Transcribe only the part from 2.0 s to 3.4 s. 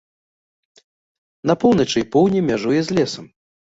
і поўдні мяжуе з лесам.